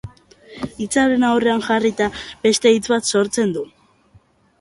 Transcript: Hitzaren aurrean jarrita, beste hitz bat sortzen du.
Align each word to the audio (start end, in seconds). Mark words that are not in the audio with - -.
Hitzaren 0.85 1.25
aurrean 1.27 1.61
jarrita, 1.67 2.07
beste 2.47 2.71
hitz 2.77 2.83
bat 2.95 3.09
sortzen 3.17 3.53
du. 3.59 3.63